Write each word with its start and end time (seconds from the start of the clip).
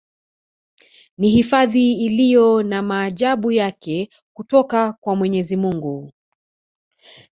Ni 1.17 1.29
hifadhi 1.29 1.93
iliyo 1.93 2.63
na 2.63 2.81
maajabu 2.81 3.51
yake 3.51 4.09
kutoka 4.33 4.93
kwa 4.93 5.15
mwenyezi 5.15 5.57
Mungu 5.57 6.11